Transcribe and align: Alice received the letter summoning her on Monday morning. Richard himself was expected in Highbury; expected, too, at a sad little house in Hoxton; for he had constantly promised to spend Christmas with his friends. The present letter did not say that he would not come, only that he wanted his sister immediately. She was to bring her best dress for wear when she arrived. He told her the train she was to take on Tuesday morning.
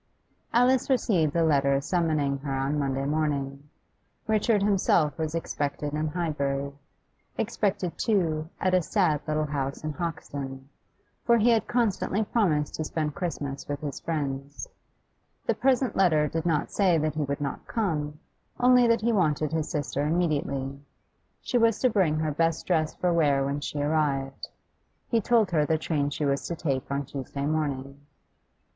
Alice 0.51 0.89
received 0.89 1.31
the 1.31 1.43
letter 1.43 1.79
summoning 1.79 2.39
her 2.39 2.51
on 2.55 2.79
Monday 2.79 3.05
morning. 3.05 3.69
Richard 4.25 4.63
himself 4.63 5.15
was 5.15 5.35
expected 5.35 5.93
in 5.93 6.07
Highbury; 6.07 6.71
expected, 7.37 7.99
too, 7.99 8.49
at 8.59 8.73
a 8.73 8.81
sad 8.81 9.21
little 9.27 9.45
house 9.45 9.83
in 9.83 9.93
Hoxton; 9.93 10.67
for 11.23 11.37
he 11.37 11.51
had 11.51 11.67
constantly 11.67 12.23
promised 12.23 12.73
to 12.73 12.83
spend 12.83 13.13
Christmas 13.13 13.67
with 13.67 13.79
his 13.81 13.99
friends. 13.99 14.67
The 15.45 15.53
present 15.53 15.95
letter 15.95 16.27
did 16.27 16.47
not 16.47 16.71
say 16.71 16.97
that 16.97 17.13
he 17.13 17.21
would 17.21 17.39
not 17.39 17.67
come, 17.67 18.19
only 18.59 18.87
that 18.87 19.01
he 19.01 19.13
wanted 19.13 19.51
his 19.51 19.69
sister 19.69 20.03
immediately. 20.07 20.79
She 21.43 21.59
was 21.59 21.77
to 21.77 21.91
bring 21.91 22.17
her 22.17 22.31
best 22.31 22.65
dress 22.65 22.95
for 22.95 23.13
wear 23.13 23.45
when 23.45 23.59
she 23.61 23.77
arrived. 23.79 24.47
He 25.09 25.21
told 25.21 25.51
her 25.51 25.63
the 25.63 25.77
train 25.77 26.09
she 26.09 26.25
was 26.25 26.47
to 26.47 26.55
take 26.55 26.89
on 26.89 27.05
Tuesday 27.05 27.45
morning. 27.45 28.01